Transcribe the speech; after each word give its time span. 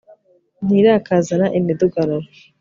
ntirakazana 0.65 1.47
imidugararo 1.57 2.27